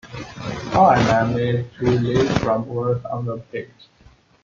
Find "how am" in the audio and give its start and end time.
0.73-1.29